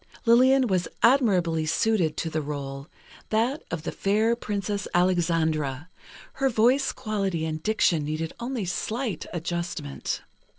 Lillian 0.25 0.65
was 0.65 0.87
admirably 1.03 1.67
suited 1.67 2.17
to 2.17 2.31
the 2.31 2.41
rôle, 2.41 2.87
that 3.29 3.61
of 3.69 3.83
the 3.83 3.91
fair 3.91 4.35
Princess 4.35 4.87
Alexandra, 4.95 5.89
her 6.33 6.49
voice 6.49 6.91
quality 6.91 7.45
and 7.45 7.61
diction 7.61 8.03
needed 8.05 8.33
only 8.39 8.65
slight 8.65 9.27
adjustment. 9.31 10.23